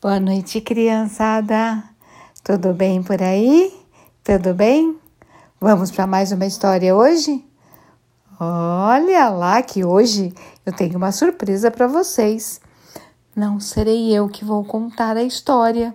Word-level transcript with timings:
Boa 0.00 0.20
noite, 0.20 0.60
criançada. 0.60 1.82
Tudo 2.44 2.72
bem 2.72 3.02
por 3.02 3.20
aí? 3.20 3.76
Tudo 4.22 4.54
bem? 4.54 4.96
Vamos 5.60 5.90
para 5.90 6.06
mais 6.06 6.30
uma 6.30 6.46
história 6.46 6.94
hoje? 6.94 7.44
Olha 8.38 9.28
lá 9.28 9.60
que 9.60 9.84
hoje 9.84 10.32
eu 10.64 10.72
tenho 10.72 10.96
uma 10.96 11.10
surpresa 11.10 11.68
para 11.68 11.88
vocês. 11.88 12.60
Não 13.34 13.58
serei 13.58 14.14
eu 14.16 14.28
que 14.28 14.44
vou 14.44 14.64
contar 14.64 15.16
a 15.16 15.24
história. 15.24 15.92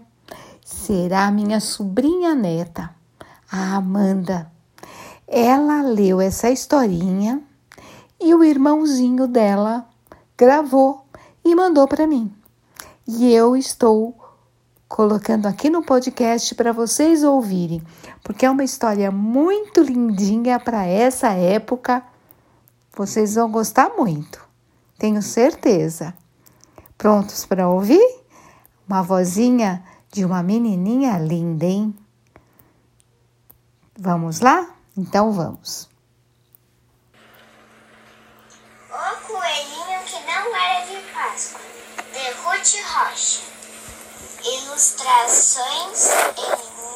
Será 0.66 1.32
minha 1.32 1.62
sobrinha 1.62 2.36
neta, 2.36 2.94
a 3.50 3.78
Amanda. 3.78 4.52
Ela 5.26 5.82
leu 5.82 6.20
essa 6.20 6.50
historinha 6.50 7.42
e 8.20 8.36
o 8.36 8.44
irmãozinho 8.44 9.30
dela 9.30 9.88
gravou 10.38 11.06
e 11.46 11.56
mandou 11.56 11.88
para 11.88 12.06
mim. 12.06 12.43
E 13.06 13.34
eu 13.34 13.54
estou 13.58 14.18
colocando 14.88 15.46
aqui 15.46 15.70
no 15.70 15.84
podcast 15.84 16.56
para 16.56 16.71
vocês 16.71 17.21
ouvirem, 17.21 17.84
porque 18.24 18.46
é 18.46 18.50
uma 18.50 18.64
história 18.64 19.11
muito 19.11 19.82
lindinha 19.82 20.57
para 20.57 20.86
essa 20.86 21.32
época. 21.32 22.02
Vocês 22.96 23.36
vão 23.36 23.52
gostar 23.52 23.89
muito, 23.89 24.42
tenho 24.97 25.21
certeza. 25.21 26.14
Prontos 26.97 27.46
para 27.46 27.68
ouvir? 27.68 28.24
Uma 28.88 29.02
vozinha 29.02 29.83
de 30.10 30.24
uma 30.24 30.42
menininha 30.42 31.18
linda, 31.18 31.66
hein? 31.66 31.94
Vamos 34.00 34.39
lá? 34.39 34.73
Então 34.95 35.33
vamos. 35.33 35.89
O 38.89 39.28
coelhinho 39.28 40.00
que 40.06 40.25
não 40.25 40.56
era 40.56 40.86
de 40.86 40.97
Páscoa, 41.11 41.59
Ruth 42.64 42.81
Rocha. 42.86 43.42
Ilustrações 44.42 46.08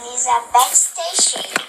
Elizabeth 0.05 0.79
Teixeira. 0.95 1.67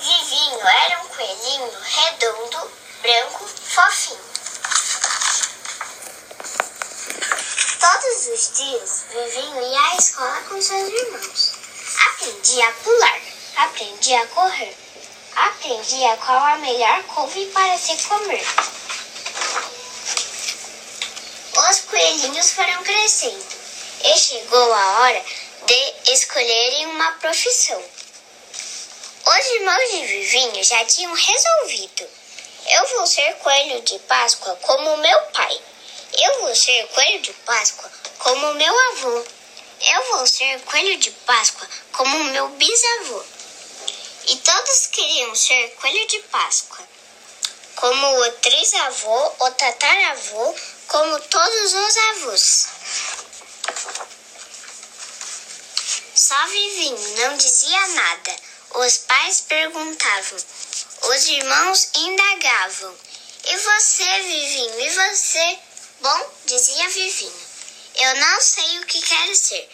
Vivinho 0.00 0.66
era 0.66 1.02
um 1.02 1.08
coelhinho 1.08 1.70
redondo, 1.82 2.72
branco, 3.02 3.46
fofinho. 3.46 4.18
Todos 7.78 8.26
os 8.28 8.56
dias, 8.56 9.04
Vivinho 9.10 9.60
ia 9.60 9.80
à 9.80 9.96
escola 9.96 10.40
com 10.48 10.62
seus 10.62 10.88
irmãos. 10.88 11.52
Aprendia 12.06 12.68
a 12.68 12.72
pular, 12.72 13.20
aprendia 13.56 14.22
a 14.22 14.26
correr, 14.28 14.81
aprendia 15.62 16.16
qual 16.16 16.44
a 16.44 16.56
melhor 16.58 17.04
couve 17.04 17.46
para 17.46 17.78
se 17.78 17.96
comer. 18.08 18.44
Os 21.70 21.80
coelhinhos 21.82 22.50
foram 22.50 22.82
crescendo 22.82 23.46
e 24.04 24.18
chegou 24.18 24.74
a 24.74 25.00
hora 25.00 25.24
de 25.66 26.12
escolherem 26.12 26.86
uma 26.86 27.12
profissão. 27.12 27.80
Os 29.24 29.46
irmãos 29.54 29.90
de 29.92 30.06
Vivinho 30.06 30.64
já 30.64 30.84
tinham 30.84 31.14
resolvido. 31.14 32.08
Eu 32.66 32.88
vou 32.96 33.06
ser 33.06 33.32
coelho 33.34 33.80
de 33.82 34.00
Páscoa 34.00 34.58
como 34.62 34.96
meu 34.96 35.22
pai. 35.26 35.60
Eu 36.14 36.40
vou 36.40 36.56
ser 36.56 36.88
coelho 36.88 37.22
de 37.22 37.32
Páscoa 37.34 37.90
como 38.18 38.54
meu 38.54 38.78
avô. 38.90 39.24
Eu 39.80 40.04
vou 40.10 40.26
ser 40.26 40.60
coelho 40.62 40.98
de 40.98 41.10
Páscoa 41.12 41.68
como 41.92 42.24
meu 42.24 42.48
bisavô. 42.48 43.24
E 44.26 44.36
todos 44.36 44.86
queriam 44.86 45.34
ser 45.34 45.68
coelho 45.80 46.06
de 46.06 46.18
Páscoa, 46.20 46.88
como 47.76 48.20
o 48.20 48.32
trisavô, 48.32 49.32
o 49.40 49.50
tataravô, 49.50 50.54
como 50.86 51.20
todos 51.20 51.74
os 51.74 51.96
avós. 51.96 52.66
Só 56.14 56.46
Vivinho 56.46 57.16
não 57.16 57.36
dizia 57.36 57.88
nada. 57.88 58.36
Os 58.74 58.98
pais 58.98 59.40
perguntavam, 59.42 60.38
os 61.02 61.26
irmãos 61.26 61.88
indagavam. 61.94 62.96
E 63.44 63.56
você, 63.56 64.20
Vivinho? 64.20 64.80
E 64.80 64.90
você? 64.90 65.58
Bom, 66.00 66.32
dizia 66.46 66.88
Vivinho, 66.90 67.46
eu 67.96 68.16
não 68.16 68.40
sei 68.40 68.78
o 68.78 68.86
que 68.86 69.02
quero 69.02 69.36
ser, 69.36 69.68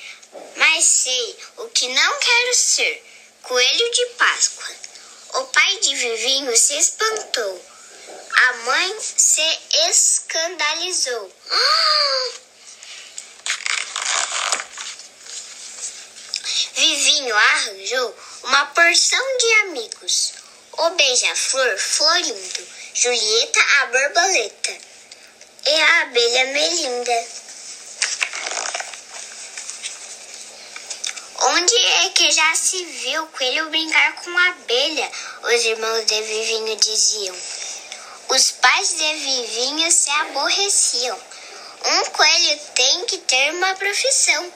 mas 0.56 0.84
sei 0.84 1.38
o 1.58 1.68
que 1.68 1.88
não 1.88 2.18
quero 2.18 2.54
ser: 2.54 3.07
coelho 3.48 3.90
de 3.90 4.06
Páscoa. 4.18 4.66
O 5.40 5.44
pai 5.44 5.78
de 5.78 5.94
Vivinho 5.94 6.54
se 6.54 6.78
espantou. 6.78 7.64
A 8.36 8.52
mãe 8.52 8.96
se 9.00 9.58
escandalizou. 9.88 11.32
Vivinho 16.74 17.34
arranjou 17.34 18.18
uma 18.44 18.66
porção 18.66 19.38
de 19.38 19.52
amigos. 19.62 20.34
O 20.72 20.90
beija-flor 20.90 21.78
Florindo, 21.78 22.68
Julieta 22.92 23.60
a 23.60 23.86
borboleta 23.86 24.78
e 25.66 25.80
a 25.80 26.02
abelha 26.02 26.44
Melinda. 26.52 27.47
Onde 31.58 31.74
é 31.74 32.10
que 32.10 32.30
já 32.30 32.54
se 32.54 32.84
viu 32.84 33.26
coelho 33.26 33.68
brincar 33.68 34.14
com 34.22 34.38
abelha? 34.38 35.10
Os 35.42 35.64
irmãos 35.64 36.06
de 36.06 36.22
Vivinho 36.22 36.76
diziam. 36.76 37.36
Os 38.28 38.52
pais 38.52 38.90
de 38.90 39.14
Vivinho 39.14 39.90
se 39.90 40.08
aborreciam. 40.08 41.18
Um 41.84 42.04
coelho 42.10 42.60
tem 42.76 43.04
que 43.06 43.18
ter 43.18 43.54
uma 43.54 43.74
profissão. 43.74 44.52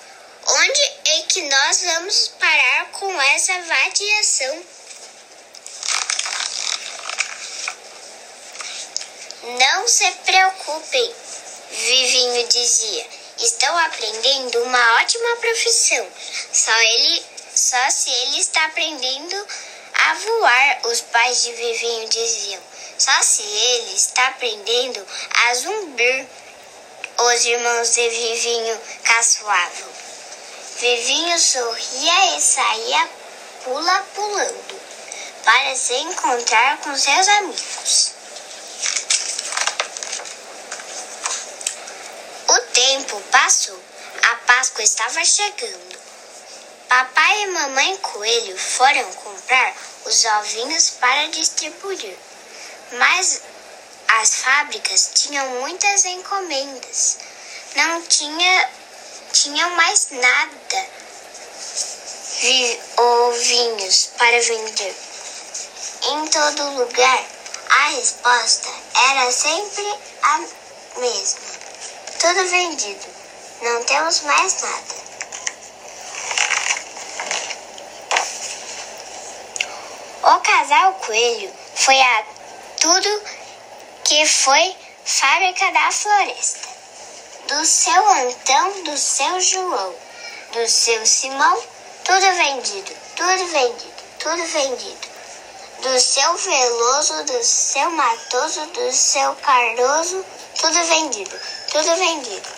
Onde 0.46 0.80
é 1.06 1.22
que 1.22 1.42
nós 1.42 1.82
vamos 1.82 2.28
parar 2.38 2.84
com 2.92 3.20
essa 3.20 3.60
vadiação? 3.62 4.62
Não 9.58 9.88
se 9.88 10.08
preocupem, 10.24 11.14
Vivinho 11.68 12.46
dizia. 12.46 13.06
Estão 13.40 13.76
aprendendo 13.76 14.62
uma 14.62 15.00
ótima 15.00 15.36
profissão. 15.38 16.08
Só 16.52 16.78
ele, 16.80 17.24
só 17.54 17.90
se 17.90 18.10
ele 18.10 18.38
está 18.38 18.64
aprendendo 18.66 19.46
a 19.94 20.14
voar, 20.14 20.80
os 20.84 21.00
pais 21.00 21.42
de 21.42 21.52
Vivinho 21.52 22.08
diziam. 22.08 22.62
Só 22.98 23.22
se 23.22 23.42
ele 23.42 23.94
está 23.94 24.28
aprendendo 24.28 25.06
a 25.46 25.54
zumbir, 25.54 26.26
os 27.18 27.46
irmãos 27.46 27.94
de 27.94 28.08
Vivinho 28.08 28.80
caçoavam. 29.02 29.88
Vivinho 30.78 31.38
sorria 31.38 32.36
e 32.36 32.40
saía 32.40 33.08
pula 33.64 34.06
pulando 34.14 34.80
para 35.44 35.74
se 35.74 35.94
encontrar 35.94 36.78
com 36.78 36.96
seus 36.96 37.28
amigos. 37.28 38.12
O 42.48 42.58
tempo 42.72 43.20
passou. 43.30 43.80
A 44.22 44.36
Páscoa 44.36 44.84
estava 44.84 45.24
chegando. 45.24 46.11
Papai 46.92 47.44
e 47.44 47.46
mamãe 47.46 47.96
coelho 48.02 48.58
foram 48.58 49.10
comprar 49.14 49.74
os 50.04 50.26
ovinhos 50.26 50.90
para 51.00 51.26
distribuir. 51.28 52.18
Mas 52.98 53.40
as 54.08 54.34
fábricas 54.34 55.10
tinham 55.14 55.48
muitas 55.60 56.04
encomendas. 56.04 57.16
Não 57.76 58.02
tinha 58.02 58.70
tinham 59.32 59.70
mais 59.70 60.08
nada 60.10 60.86
vi, 62.42 62.80
ovinhos 62.98 64.10
para 64.18 64.42
vender. 64.42 64.94
Em 66.02 66.26
todo 66.28 66.76
lugar, 66.76 67.24
a 67.70 67.88
resposta 67.88 68.68
era 69.12 69.32
sempre 69.32 69.98
a 70.24 70.40
mesma. 70.98 71.40
Tudo 72.18 72.46
vendido. 72.50 73.06
Não 73.62 73.82
temos 73.84 74.20
mais 74.20 74.60
nada. 74.60 75.02
O 80.24 80.38
casal 80.72 80.94
coelho 80.94 81.52
foi 81.74 82.00
a 82.00 82.24
tudo 82.80 83.22
que 84.04 84.26
foi 84.26 84.74
fábrica 85.04 85.70
da 85.70 85.90
floresta. 85.92 86.68
Do 87.46 87.66
seu 87.66 88.08
Antão, 88.08 88.82
do 88.84 88.96
seu 88.96 89.38
João, 89.38 89.94
do 90.54 90.66
seu 90.66 91.04
Simão, 91.04 91.62
tudo 92.04 92.26
vendido, 92.36 92.90
tudo 93.16 93.46
vendido, 93.48 93.92
tudo 94.18 94.44
vendido. 94.46 95.12
Do 95.82 96.00
seu 96.00 96.36
Veloso, 96.38 97.24
do 97.24 97.44
seu 97.44 97.90
Matoso, 97.90 98.64
do 98.68 98.92
seu 98.92 99.34
Cardoso, 99.34 100.24
tudo 100.58 100.84
vendido, 100.84 101.40
tudo 101.70 101.96
vendido. 101.96 102.48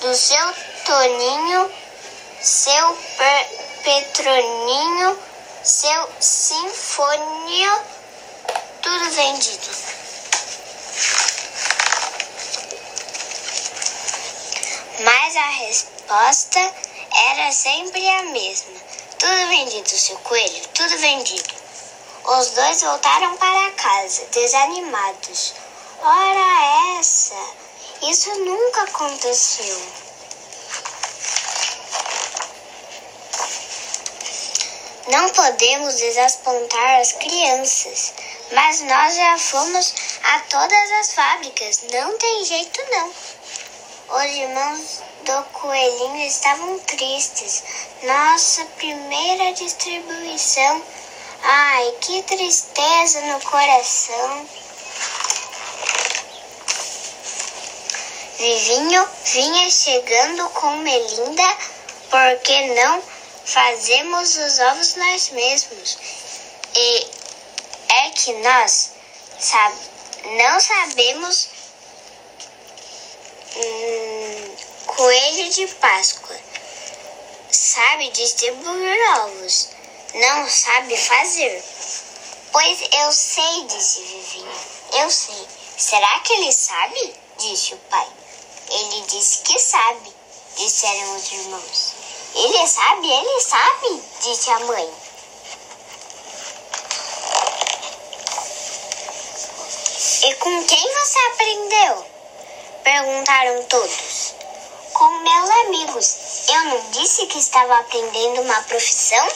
Do 0.00 0.16
seu 0.16 0.54
Toninho, 0.86 1.70
seu 2.40 2.98
Petroninho, 3.84 5.29
seu 5.62 6.08
Sinfonia, 6.18 7.84
tudo 8.80 9.10
vendido. 9.10 9.68
Mas 15.00 15.36
a 15.36 15.46
resposta 15.50 16.74
era 17.12 17.52
sempre 17.52 18.08
a 18.08 18.22
mesma. 18.24 18.80
Tudo 19.18 19.48
vendido, 19.48 19.90
seu 19.90 20.16
coelho, 20.20 20.66
tudo 20.68 20.96
vendido. 20.96 21.54
Os 22.24 22.50
dois 22.52 22.80
voltaram 22.80 23.36
para 23.36 23.70
casa, 23.72 24.24
desanimados. 24.32 25.52
Ora 26.00 26.98
essa, 26.98 27.36
isso 28.00 28.30
nunca 28.36 28.84
aconteceu. 28.84 30.09
Não 35.10 35.28
podemos 35.30 35.96
desaspontar 35.96 37.00
as 37.00 37.12
crianças, 37.12 38.12
mas 38.52 38.80
nós 38.80 39.16
já 39.16 39.38
fomos 39.38 39.94
a 40.22 40.38
todas 40.40 40.92
as 41.00 41.14
fábricas, 41.14 41.80
não 41.90 42.16
tem 42.16 42.44
jeito 42.44 42.80
não. 42.92 43.12
Os 44.18 44.24
irmãos 44.24 45.02
do 45.24 45.42
coelhinho 45.52 46.26
estavam 46.26 46.78
tristes. 46.80 47.62
Nossa 48.04 48.64
primeira 48.76 49.52
distribuição. 49.52 50.82
Ai, 51.42 51.94
que 52.00 52.22
tristeza 52.22 53.20
no 53.22 53.40
coração. 53.40 54.46
Vivinho 58.38 59.08
vinha 59.24 59.70
chegando 59.70 60.48
com 60.50 60.76
Melinda, 60.76 61.56
porque 62.10 62.66
não 62.74 63.19
fazemos 63.44 64.36
os 64.36 64.58
ovos 64.58 64.94
nós 64.94 65.30
mesmos. 65.30 65.98
E 66.74 67.06
é 67.88 68.10
que 68.10 68.32
nós 68.34 68.90
sab 69.38 69.74
não 70.24 70.60
sabemos 70.60 71.48
hum, 73.56 74.56
coelho 74.86 75.50
de 75.50 75.66
Páscoa. 75.66 76.38
Sabe 77.50 78.10
distribuir 78.10 79.18
ovos, 79.20 79.68
não 80.14 80.48
sabe 80.48 80.96
fazer. 80.96 81.64
Pois 82.52 82.80
eu 82.92 83.12
sei, 83.12 83.64
disse 83.66 84.02
Vivinho. 84.02 84.60
Eu 84.92 85.10
sei. 85.10 85.46
Será 85.78 86.20
que 86.20 86.32
ele 86.34 86.52
sabe? 86.52 87.14
disse 87.38 87.74
o 87.74 87.78
pai. 87.78 88.08
Ele 88.70 89.00
disse 89.06 89.38
que 89.38 89.58
sabe, 89.58 90.12
disseram 90.56 91.16
os 91.16 91.32
irmãos. 91.32 91.99
Ele 92.34 92.66
sabe, 92.66 93.10
ele 93.10 93.40
sabe, 93.40 94.02
disse 94.22 94.50
a 94.50 94.60
mãe. 94.60 94.94
E 100.22 100.34
com 100.34 100.64
quem 100.64 100.94
você 100.94 101.18
aprendeu? 101.32 102.06
Perguntaram 102.84 103.62
todos. 103.64 104.34
Com 104.92 105.08
meus 105.20 105.50
amigos. 105.50 106.16
Eu 106.48 106.64
não 106.66 106.90
disse 106.90 107.26
que 107.26 107.38
estava 107.38 107.78
aprendendo 107.78 108.42
uma 108.42 108.62
profissão? 108.62 109.28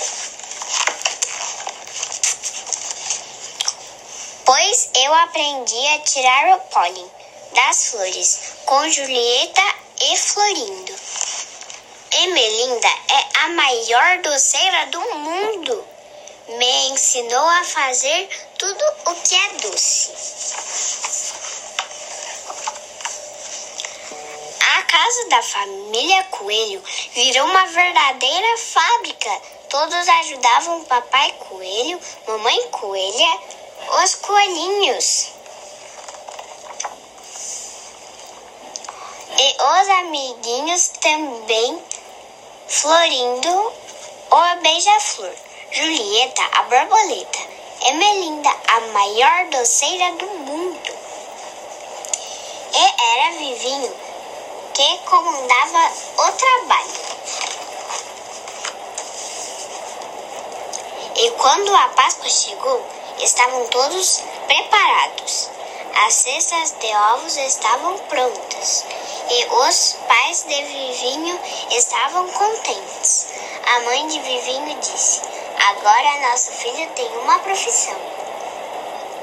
Pois 4.45 4.91
eu 4.95 5.15
aprendi 5.15 5.87
a 5.89 5.99
tirar 6.01 6.57
o 6.57 6.61
pólen 6.71 7.11
das 7.55 7.87
flores 7.87 8.41
com 8.67 8.89
Julieta 8.91 9.63
e 10.01 10.17
Florindo. 10.19 10.95
E 12.17 12.29
Melinda 12.29 12.89
é 13.09 13.39
a 13.41 13.49
maior 13.49 14.19
doceira 14.19 14.87
do 14.87 15.01
mundo. 15.01 15.85
Me 16.47 16.89
ensinou 16.91 17.45
a 17.45 17.65
fazer 17.65 18.29
tudo 18.57 18.85
o 19.07 19.15
que 19.17 19.35
é 19.35 19.49
doce. 19.63 20.13
A 24.77 24.83
casa 24.85 25.29
da 25.29 25.43
família 25.43 26.23
Coelho 26.31 26.85
virou 27.15 27.49
uma 27.49 27.67
verdadeira 27.67 28.59
fábrica. 28.59 29.43
Todos 29.69 30.09
ajudavam 30.09 30.85
papai 30.85 31.33
Coelho, 31.33 32.01
mamãe 32.29 32.69
Coelha, 32.71 33.41
os 34.05 34.15
coelhinhos. 34.15 35.31
E 39.37 39.57
os 39.63 39.89
amiguinhos 39.89 40.89
também 41.01 41.83
Florindo, 42.77 43.73
o 44.33 44.57
beija-flor, 44.61 45.33
Julieta, 45.71 46.43
a 46.55 46.63
borboleta, 46.65 47.39
Emelinda, 47.83 48.51
a 48.67 48.81
maior 48.93 49.45
doceira 49.51 50.11
do 50.15 50.27
mundo. 50.27 50.93
E 52.73 53.17
era 53.17 53.39
Vivinho 53.39 53.95
que 54.75 54.99
comandava 55.09 55.93
o 56.19 56.33
trabalho. 56.33 56.91
E 61.15 61.31
quando 61.31 61.77
a 61.77 61.89
Páscoa 61.91 62.29
chegou, 62.29 62.85
estavam 63.21 63.69
todos 63.69 64.21
preparados. 64.49 65.49
As 66.05 66.13
cestas 66.13 66.75
de 66.81 66.93
ovos 67.13 67.37
estavam 67.37 67.97
prontas 67.99 68.85
e 69.31 69.47
os 69.69 69.97
pais 70.07 70.45
de 70.47 70.63
Vivinho 70.65 71.39
estavam 71.71 72.29
contentes. 72.29 73.27
A 73.67 73.81
mãe 73.81 74.07
de 74.09 74.21
Vivinho 74.21 74.79
disse: 74.81 75.23
Agora 75.59 76.29
nosso 76.29 76.51
filho 76.53 76.89
tem 76.95 77.09
uma 77.19 77.39
profissão. 77.39 77.97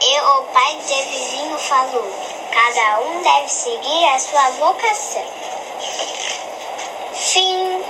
E 0.01 0.19
o 0.21 0.43
pai 0.53 0.77
de 0.77 1.03
Vivinho 1.03 1.57
falou: 1.59 2.11
Cada 2.51 3.01
um 3.01 3.21
deve 3.21 3.49
seguir 3.49 4.05
a 4.09 4.19
sua 4.19 4.49
vocação. 4.51 5.25
Fim. 7.13 7.83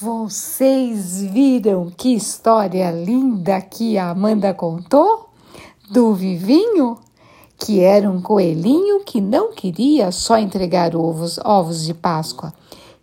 Vocês 0.00 1.20
viram 1.20 1.90
que 1.90 2.14
história 2.14 2.90
linda 2.90 3.60
que 3.60 3.98
a 3.98 4.08
Amanda 4.08 4.54
contou? 4.54 5.28
Do 5.90 6.14
Vivinho? 6.14 6.98
Que 7.60 7.80
era 7.80 8.10
um 8.10 8.22
coelhinho 8.22 9.04
que 9.04 9.20
não 9.20 9.52
queria 9.52 10.10
só 10.10 10.38
entregar 10.38 10.96
ovos, 10.96 11.38
ovos 11.44 11.84
de 11.84 11.92
Páscoa. 11.92 12.54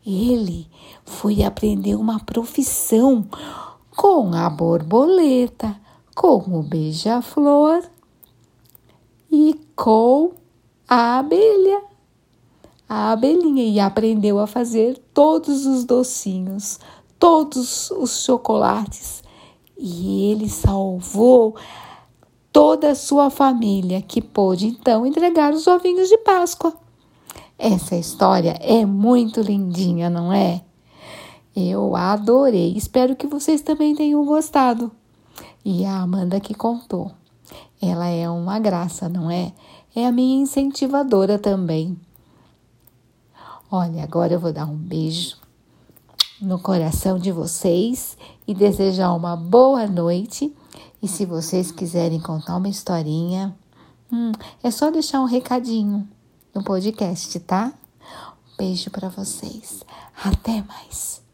Ele 0.06 0.68
foi 1.06 1.44
aprender 1.44 1.96
uma 1.96 2.20
profissão 2.20 3.24
com 3.96 4.34
a 4.34 4.50
borboleta, 4.50 5.76
com 6.16 6.38
o 6.38 6.64
beija-flor 6.64 7.84
e 9.32 9.60
com 9.76 10.32
a 10.88 11.20
abelha. 11.20 11.84
A 12.90 13.12
abelhinha 13.12 13.64
e 13.64 13.80
aprendeu 13.80 14.40
a 14.40 14.48
fazer 14.48 14.98
todos 15.14 15.66
os 15.66 15.84
docinhos, 15.84 16.80
todos 17.20 17.92
os 17.92 18.24
chocolates. 18.24 19.22
E 19.78 20.32
ele 20.32 20.50
salvou 20.50 21.56
toda 22.58 22.90
a 22.90 22.96
sua 22.96 23.30
família, 23.30 24.02
que 24.02 24.20
pôde 24.20 24.66
então 24.66 25.06
entregar 25.06 25.54
os 25.54 25.68
ovinhos 25.68 26.10
de 26.10 26.18
Páscoa. 26.18 26.74
Essa 27.56 27.96
história 27.96 28.58
é 28.60 28.84
muito 28.84 29.42
lindinha, 29.42 30.10
não 30.10 30.34
é? 30.34 30.64
Eu 31.56 31.96
adorei. 31.96 32.74
Espero 32.76 33.16
que 33.16 33.28
vocês 33.28 33.62
também 33.62 33.94
tenham 33.94 34.26
gostado. 34.26 34.92
E 35.64 35.86
a 35.86 36.02
Amanda 36.02 36.40
que 36.40 36.56
contou. 36.56 37.12
Ela 37.80 38.08
é 38.08 38.28
uma 38.28 38.58
graça, 38.58 39.08
não 39.08 39.30
é? 39.30 39.54
É 39.96 40.08
a 40.08 40.12
minha 40.12 40.42
incentivadora 40.42 41.38
também. 41.38 41.96
Olha, 43.72 44.02
agora 44.02 44.34
eu 44.34 44.40
vou 44.40 44.52
dar 44.52 44.66
um 44.66 44.76
beijo 44.76 45.38
no 46.42 46.58
coração 46.58 47.20
de 47.20 47.32
vocês 47.32 48.18
e 48.48 48.56
desejar 48.56 49.14
uma 49.14 49.36
boa 49.36 49.86
noite 49.86 50.52
e 51.02 51.08
se 51.08 51.26
vocês 51.26 51.72
quiserem 51.72 52.20
contar 52.20 52.56
uma 52.58 52.70
historinha, 52.70 53.56
hum, 54.12 54.32
é 54.64 54.72
só 54.72 54.90
deixar 54.90 55.22
um 55.22 55.26
recadinho 55.26 56.08
no 56.54 56.64
podcast, 56.64 57.40
tá? 57.42 57.74
Beijo 58.58 58.90
para 58.90 59.10
vocês. 59.10 59.84
Até 60.24 60.64
mais. 60.64 61.27